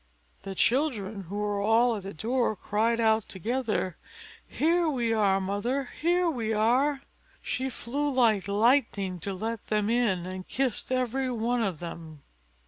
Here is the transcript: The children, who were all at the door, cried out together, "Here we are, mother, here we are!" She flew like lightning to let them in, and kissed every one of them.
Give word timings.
The 0.41 0.55
children, 0.55 1.25
who 1.25 1.35
were 1.37 1.61
all 1.61 1.95
at 1.95 2.01
the 2.01 2.11
door, 2.11 2.55
cried 2.55 2.99
out 2.99 3.29
together, 3.29 3.97
"Here 4.47 4.89
we 4.89 5.13
are, 5.13 5.39
mother, 5.39 5.89
here 6.01 6.27
we 6.27 6.53
are!" 6.53 7.03
She 7.39 7.69
flew 7.69 8.09
like 8.09 8.47
lightning 8.47 9.19
to 9.19 9.31
let 9.31 9.67
them 9.67 9.91
in, 9.91 10.25
and 10.25 10.47
kissed 10.47 10.91
every 10.91 11.29
one 11.29 11.61
of 11.61 11.77
them. 11.77 12.23